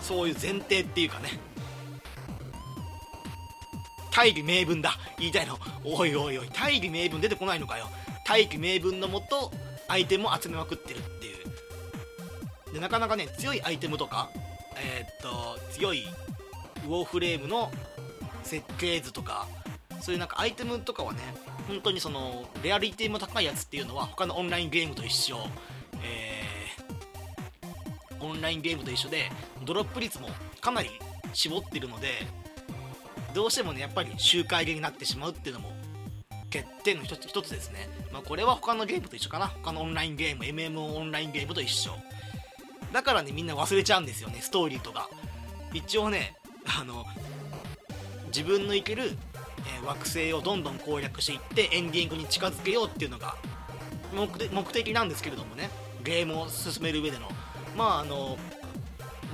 [0.01, 1.31] そういう前提っていうかね。
[4.12, 4.98] 大義名分だ。
[5.18, 5.59] 言いたいの。
[5.85, 7.88] おいおいおい大義名分出てこないのかよ。
[8.27, 9.53] 大義名分のもと
[9.87, 11.33] アイテムを集めまくってるってい
[12.70, 12.74] う。
[12.74, 14.31] でなかなかね強いアイテムとか
[14.77, 16.05] えー、っと強い
[16.87, 17.70] ウォーフレームの
[18.42, 19.46] 設計図とか
[20.01, 21.18] そういうなんかアイテムとかはね
[21.66, 25.38] 本当にそのレアリティも高いやつっていうのは他のオンラインゲームと一緒、
[28.38, 29.31] ンラインゲームと一緒で
[29.64, 30.29] ドロップ率も
[30.61, 30.88] かなり
[31.33, 32.09] 絞ってるので
[33.35, 35.70] どうしてもねやっぱり周回ゲになってしまうっていうのも
[36.51, 39.48] 欠点の一つ一つですね、まあ、これは他のゲームと一緒かな。
[39.48, 41.92] 他のオンラインゲーム MMO オンラインゲームと一緒。
[42.92, 45.11] だからねみんな忘れちゃうんですよねストーリーとか。
[45.74, 47.05] 一応ねあの
[48.29, 49.12] 自分の行ける、
[49.79, 53.37] えー、惑星をどんどん攻略していってエンディングに近づけようっていうのが
[54.14, 55.68] 目的なんですけれどもね
[56.03, 57.29] ゲームを進める上での
[57.79, 58.37] まああの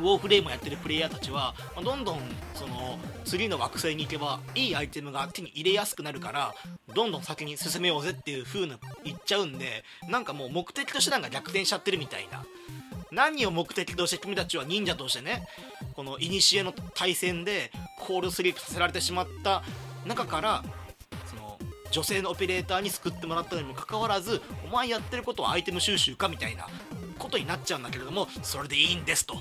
[0.01, 2.21] ウォーフレームやってるプレイヤーたちは、ま、どんどん
[2.55, 6.55] その次の惑星に行けばいいアイテムが手に入れやすくなるから
[6.95, 12.45] どんどん先に進めようぜっていう風な言っちゃうんでなんかもう目的と手段が逆転しちゃってるみたいな。
[13.13, 15.47] 何を目的として君たちは忍者としてね
[15.95, 19.63] この古の対戦でコールスリープさせられてしまった
[20.05, 20.65] 中から
[21.27, 21.57] その
[21.93, 26.67] 女性のオペレーターに救ってもらったのにもかかわらずお前やってることはアイテム収集かみたいな。
[27.19, 29.37] ことになっちゃうんだけれどもそれでいいんですと。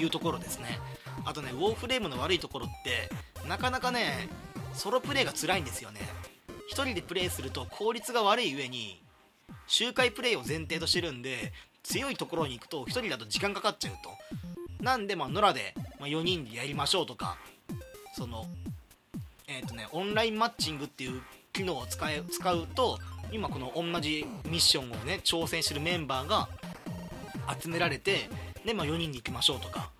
[0.00, 0.78] いうところですね。
[1.24, 3.10] あとねウォーフレームの悪いところって
[3.48, 4.28] なかなかね
[4.72, 6.00] ソロプレイが辛いんですよね。
[6.72, 9.00] 1人でプレイすると効率が悪い上に
[9.66, 14.10] 周回プレイを前提としてるんで強いところに行くと1人だと時間かかっちゃうと。
[14.82, 17.36] なんでまあ野良で、4人でやりましょうとか
[18.14, 18.46] その
[19.48, 21.20] えっ、ー、とねオンラインマッチングっていう
[21.58, 23.00] 機能を使え使うと
[23.32, 26.48] 今この同じミッションをね挑戦してるメンバーが
[27.60, 28.30] 集められて
[28.64, 29.90] で、まあ、4人で行きましょうとか。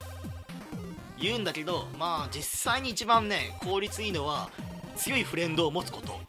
[1.20, 4.50] 言うんだけどまあ実際に一番ね効率いいのは
[4.94, 6.20] 強いフレンドを持つこと。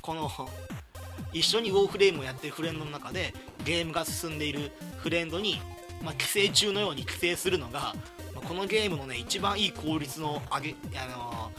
[0.00, 0.30] この
[1.34, 3.34] 一緒にウォーフレームをやってるフレンドの中で
[3.66, 5.60] ゲームが進んでいるフレンドに、
[6.02, 7.94] まあ、寄生虫のように寄生するのが、
[8.34, 11.52] ま、このゲームのね一番いい効率の上げ、あの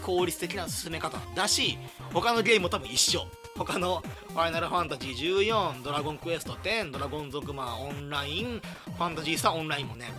[0.00, 1.78] 効率的な進め方だし
[2.12, 3.26] 他のゲームも多分一緒。
[3.56, 10.10] 他の「ファイナルファンタジー14」「ドラゴンクエスト10」「ドラゴン族マンオンライン」「ファンタジースターオンライン」もね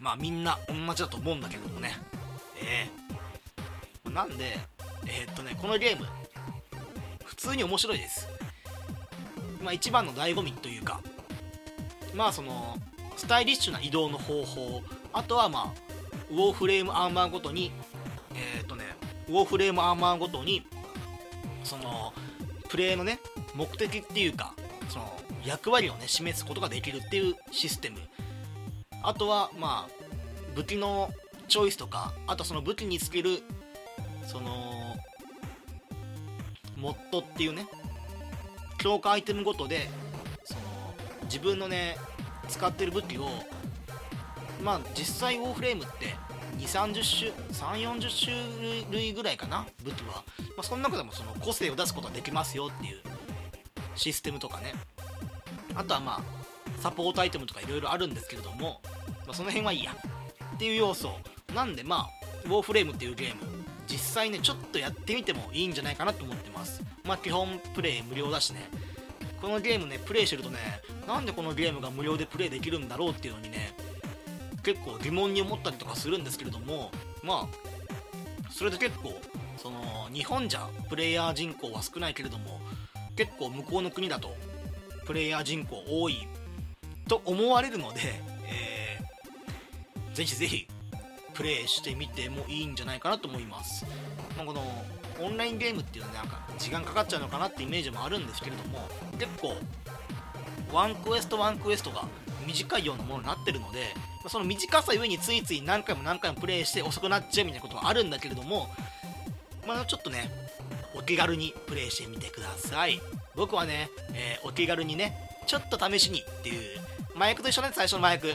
[0.00, 1.96] まあみんな同じだと思うんだけどもね。
[2.56, 2.90] え
[4.04, 4.58] えー、なんで
[5.06, 6.06] えー、っとねこのゲーム
[7.24, 8.28] 普通に面白いです。
[9.62, 11.00] まあ一番の醍醐味というか
[12.14, 12.76] まあその
[13.16, 15.92] スタイリッシュな移動の方法あとはまあ
[16.30, 17.72] ウォーフレームアーマーごとに
[18.34, 18.84] えっ、ー、とね
[19.28, 20.66] ウォーフレームアーマーごとに
[21.64, 22.12] その
[22.68, 23.20] プレイのね
[23.54, 24.54] 目的っていうか
[24.88, 25.12] その
[25.44, 27.98] 役割をね示すことができるっていうシステム。
[29.02, 30.02] あとはまあ
[30.54, 31.10] 武器の
[31.48, 33.42] チョイスとかあとその武器につける
[34.26, 34.96] その
[36.76, 37.66] モッドっていうね
[38.78, 39.88] 強化アイテムごとで
[40.44, 40.60] その
[41.24, 41.96] 自分のね
[42.48, 43.28] 使ってる武器を
[44.62, 46.14] まあ実際ウォーフレームって
[46.62, 50.22] 2 3 0種3 4 0種類ぐらいかな武器は、
[50.56, 52.98] まあ、その中でもその個性を出すことができますよっていう
[53.96, 54.74] システムとかね。
[55.74, 56.22] あとはまあ
[56.80, 58.80] サポートアイテムとかいろいろあるんですけれども、
[59.26, 59.92] まあ、その辺はいいや。
[60.54, 61.10] っていう要素。
[61.54, 62.10] なんでまあ
[62.44, 63.42] ウォーフレームっていうゲーム
[63.86, 66.82] 実際ねちょっとやってみてもいいんじゃないかなと思ってます。
[67.04, 68.68] まあ基本プレイ無料だしね。
[69.40, 70.58] このゲームねプレイしてるとね
[71.08, 73.74] なんでこのゲームが無料でプレイできるんだろうっていうのにね
[74.62, 76.90] 結構疑問に思ったりとかするんですけれども
[77.22, 79.12] まあそれで結構
[79.56, 82.60] その日本じゃプレイヤー人口は少ないけれども
[83.16, 84.34] 結構向こうの国だと
[85.06, 86.26] プレイヤー人口多い
[87.08, 88.00] と思われるので、
[88.46, 90.66] えー、ぜひぜひ
[91.34, 93.84] プレイしてみてもいいんじゃないかなと思います、
[94.36, 94.62] まあ、この
[95.20, 99.54] オンラインゲームっていうのはなんか時間かかっちゃうのかなってイメージもあるんですけれども結構
[100.72, 102.06] ワンクエストワンクエストが
[102.46, 103.94] 短いようなものになってるので
[104.28, 108.68] その短さゆえについつい何回も何回もプレイして遅くなっちゃうみたいなことはあるんだけれども
[109.66, 110.30] まあちょっとね
[110.94, 113.00] お気軽にプレイしてみてください。
[113.34, 116.80] 僕はね、えー、お気軽にねちょっと試しにっていう
[117.16, 118.34] 麻薬と一緒ね最初の麻薬。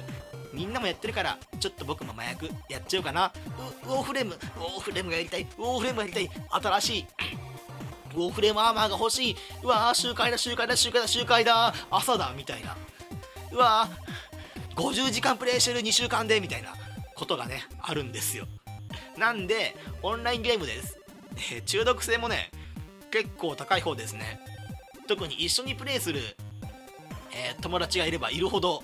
[0.54, 3.32] みんなもやってるからちょっと僕も麻薬やっちゃおうかな。
[3.86, 6.30] ウォーフレームウォーフレームがやりたいウォーフレームがやりたい。
[6.50, 7.06] 新しい
[8.16, 9.36] ウォーフレームアーマーが欲しい。
[9.62, 11.74] うわー集会だ集会だ集会だ集会だ。
[11.92, 12.76] 朝だみたいな。
[13.52, 16.74] うわー50時間プレイしてる2週間でみたいな
[17.16, 18.48] ことがねあるんですよ。
[19.18, 21.00] なんでオンラインゲームです、
[21.54, 22.52] えー、中毒性もね
[23.10, 24.40] 結構高い方ですね。
[25.08, 26.20] 特に一緒にプレイする、
[27.32, 28.84] えー、友達がいればいるほど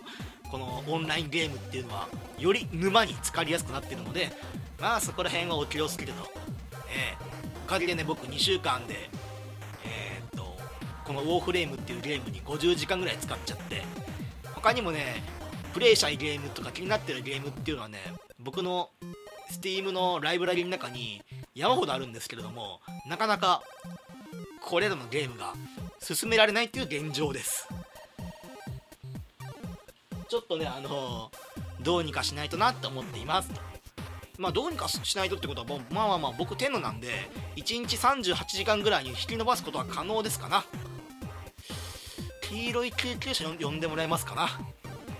[0.49, 2.07] このオンラインゲームっていうのは
[2.39, 4.31] より沼に浸かりやすくなってるので
[4.79, 6.31] まあそこら辺はお気をつけてと、
[6.89, 9.09] えー、おかげでね僕2週間で
[9.85, 10.55] え、っと
[11.03, 13.83] このウォーフレームっていうゲームに50時間ぐらい使っちゃって
[14.63, 15.21] 他にもね
[15.73, 17.99] プレイしたいゲームとか気になってるゲームっていうのはね
[18.39, 18.89] 僕の
[19.51, 21.21] Steam のライブラリの中に
[21.53, 23.61] 山ほどあるんですけれどもなかなか
[24.61, 25.53] これらのゲームが
[25.99, 27.67] 進められないっていう現状です。
[30.29, 31.29] ちょっとねあの
[31.81, 33.51] どうにかしないとなって思っています。
[34.37, 40.63] まあどうにかしないとってことはまあまあまあ僕天のなんで1日38時間ぐらいに引き延ばすことは可能ですかな。
[42.53, 44.47] 黄色い救急車呼んでもらえますかな？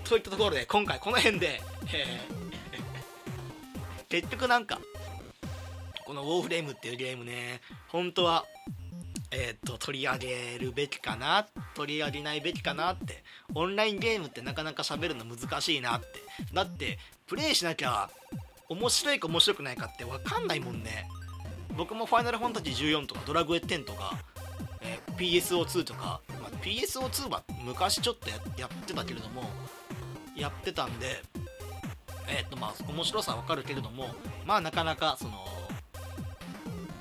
[0.04, 1.60] といったところで今回この辺で、
[4.08, 4.78] 結局なんか
[6.06, 8.44] このウォーフレームっていうゲームね本当は
[9.32, 11.48] えーと、取り上げるべきかな？
[11.74, 16.06] 取り上げないべきかなってオンラインゲームってなかなか喋るの難しいなって。
[16.52, 18.08] だってプレイしなきゃ
[18.68, 21.08] 面白いか面白くないかって分かんないもんね。
[21.76, 24.16] 僕も「ファイナルファンタジー14」とか「ドラグエ10」とか、
[24.82, 26.20] えー、PSO2 とか、
[26.64, 29.42] PSO2 は昔ちょっとやってたけれども
[30.34, 31.22] やってたんで
[32.26, 34.08] えっ、とまあ面白さは分かるけれども
[34.46, 35.32] まあなかなかその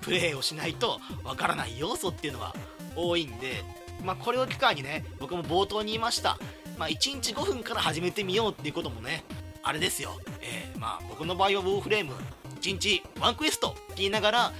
[0.01, 2.53] プレイをしないとわからない要素っていうのは
[2.95, 3.63] 多いんで、
[4.03, 6.37] まあ、これを機会にね僕も冒頭に言いました、
[6.77, 9.23] まあ、1日5分から始めてみようっていうこともね
[9.63, 10.11] あれですよ、
[10.41, 12.13] えー、まあ僕の場合はウォーフレーム
[12.59, 14.51] 1日1クエストって言いながら、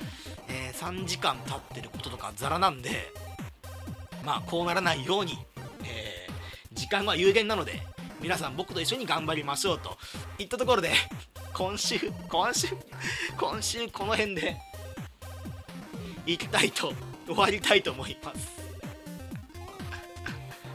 [0.47, 3.11] えー、3時間経ってることとかザラなんで
[4.24, 5.38] まあこうならないように、
[5.84, 7.82] えー、時間は有限なので
[8.21, 9.97] 皆さん僕と一緒に頑張りましょうと
[10.39, 10.91] いったところで
[11.53, 11.99] 今週
[12.30, 12.67] 今週？
[13.38, 14.57] 今週この辺で
[16.26, 16.93] 行きたいと
[17.28, 18.63] 終わりたいと思います。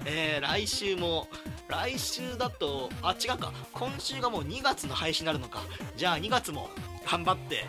[0.04, 1.26] えー、来週も
[1.68, 3.52] 来週だとあ違うか。
[3.72, 5.62] 今週がもう2月の配信になるのか。
[5.96, 6.70] じゃあ2月も
[7.10, 7.66] 頑張って、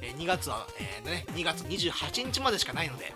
[0.00, 3.12] えー、2月は、えーね、2月28日までしかないので、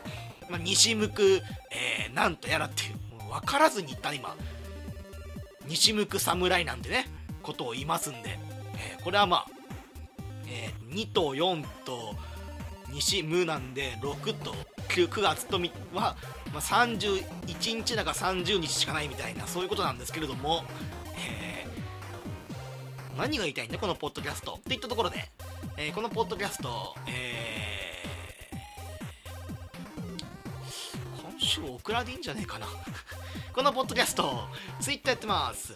[0.49, 4.37] まあ、西向く、えー、なんとやらっていうう分からずに言った今
[5.67, 7.07] 西向く侍なんてね
[7.43, 8.39] ことを言いますんで、
[8.77, 9.47] えー、これはまあ、
[10.47, 12.15] えー、2と4と
[12.93, 14.55] 西無なんで6と
[14.89, 15.57] 9, 9月と
[15.95, 16.17] は、
[16.53, 17.25] まあ、31
[17.77, 20.65] 日だか30日しかないみたいなそういうことなんですけれども、
[21.17, 25.31] えー、何が言いたいんだこのポッドキャストっていったところで、
[25.77, 27.84] えー、このポッドキャスト、えー、
[31.55, 32.67] 週オクラでいいんじゃねえかな。
[33.55, 34.49] このポッドキャスト
[34.81, 35.73] ツイッターやってます。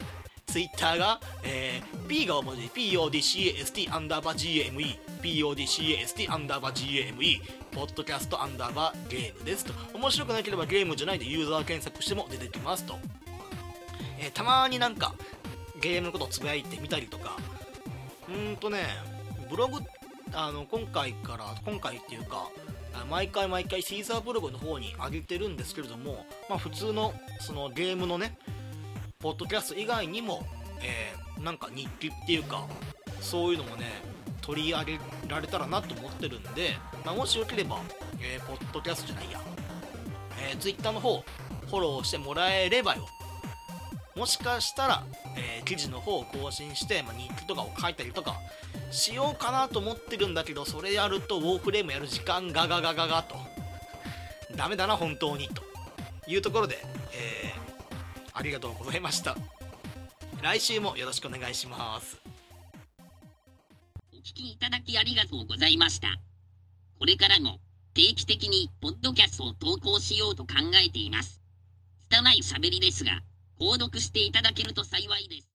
[0.47, 2.63] ツイッターが、えー、P が大文字。
[2.63, 9.73] PODCAST アンダーバー GME PODCAST アンダーバー GME ポッドキャストアンダーバーゲームですと。
[9.95, 12.99] 面白くなければゲームじゃないでユーザー検索しても出てきますと、
[14.19, 15.15] えー、たまになんか
[15.81, 17.37] ゲームのことをつぶやいてみたりとか。
[18.29, 18.85] うんとね
[19.49, 19.81] ブログ
[20.33, 22.51] あの今回から今回っていうか
[23.05, 28.39] 毎回毎回シーザーブログの方に上げてるんですけれども、まあ、普通のそのゲームのね
[29.19, 30.47] ポッドキャスト以外にも、
[30.83, 32.67] えー、なんか日記っていうか
[33.21, 33.87] そういうのもね
[34.41, 37.81] 取り上げられたらなと思ってるんで、まあ、もしよければ、
[38.21, 39.41] えー、ポッドキャストじゃないや、
[40.51, 41.23] えー、Twitter の方
[41.67, 43.07] フォローしてもらえればよ。
[44.17, 45.05] もしかしたら、
[45.37, 48.35] えー、記事の方を更新して、まあ、日記とかを書いたりとか
[48.91, 53.37] しようかなと思ってるんだけどそれやるとウォーフレームやる時間ガガガガガと。
[54.57, 55.63] ダメだな本当にと。
[56.27, 56.79] いうところで、
[57.13, 57.69] えー
[58.39, 59.37] ありがとうございました。
[60.41, 62.21] 来週もよろしくお願いします。
[64.15, 66.07] お聞きいただきありがとうございました。
[67.01, 67.59] これからも
[67.95, 70.53] 定期的にポッドキャストを投稿しようと考
[70.87, 71.43] えています。
[72.11, 73.23] 拙い喋りですが
[73.59, 75.49] 購読していただけると幸いです。